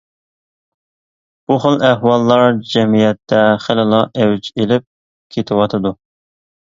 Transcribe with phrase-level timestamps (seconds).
[1.51, 4.87] بۇ خىل ئەھۋاللار جەمئىيەتتە خېلىلا ئەۋج ئېلىپ
[5.37, 5.95] كېتىۋاتىدۇ.